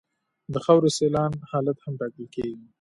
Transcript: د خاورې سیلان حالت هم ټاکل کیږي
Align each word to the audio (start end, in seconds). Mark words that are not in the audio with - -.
د 0.53 0.55
خاورې 0.65 0.89
سیلان 0.99 1.31
حالت 1.51 1.77
هم 1.81 1.93
ټاکل 1.99 2.25
کیږي 2.33 2.57